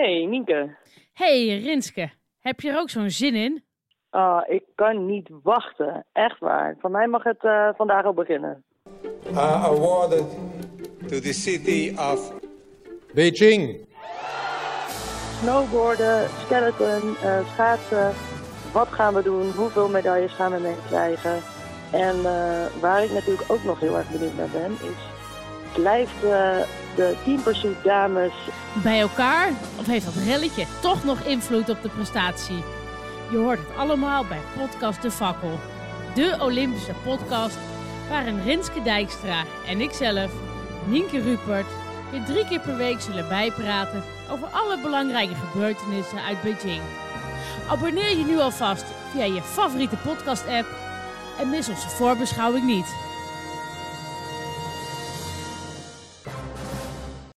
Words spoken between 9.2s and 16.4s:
are awarded to the city of Beijing. Snowboarden,